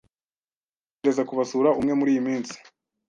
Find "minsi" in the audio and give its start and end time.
2.27-2.55